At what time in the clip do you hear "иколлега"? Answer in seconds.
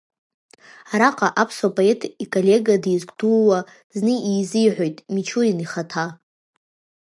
2.23-2.75